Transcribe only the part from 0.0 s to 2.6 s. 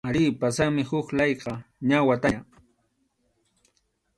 Arí, pasanmi huk layqa, ña wataña.